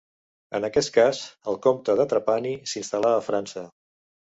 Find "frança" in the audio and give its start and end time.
3.31-3.67